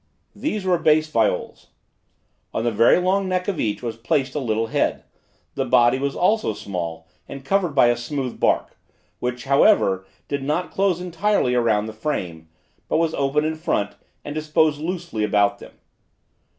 [0.35, 1.67] These were bass viols.
[2.55, 5.03] On the very long neck of each was placed a little head;
[5.53, 8.75] the body was also small, and covered by a smooth bark,
[9.19, 12.49] which, however, did not close entirely around the frame,
[12.87, 13.93] but was open in front
[14.25, 15.73] and disposed loosely about them.